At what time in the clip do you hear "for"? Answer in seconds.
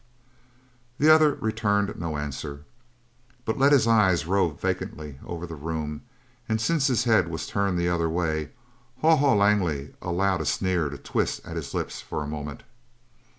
12.01-12.23